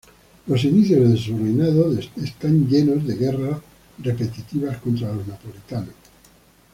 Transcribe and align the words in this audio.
Los 0.47 0.63
inicios 0.63 1.07
de 1.11 1.15
su 1.15 1.37
reinado 1.37 1.91
de 1.93 2.01
están 2.23 2.67
llenos 2.67 3.05
de 3.05 3.17
guerras 3.17 3.59
repetitivas 3.99 4.77
contra 4.79 5.13
los 5.13 5.27
napolitanos. 5.27 5.93